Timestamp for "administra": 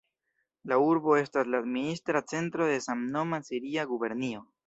1.65-2.23